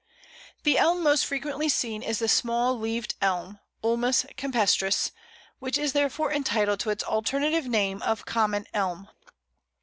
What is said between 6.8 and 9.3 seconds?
its alternative name of Common Elm.